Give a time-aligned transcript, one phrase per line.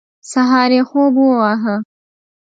[0.31, 1.75] سهار یې خوب وواهه.